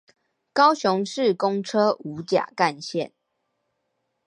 [0.51, 3.11] 高雄市公車五甲幹線